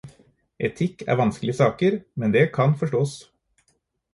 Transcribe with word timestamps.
Etikk 0.69 1.03
er 1.13 1.19
vanskelige 1.19 1.55
saker, 1.59 1.99
men 2.23 2.33
det 2.37 2.45
kan 2.59 2.75
forstås. 2.81 3.17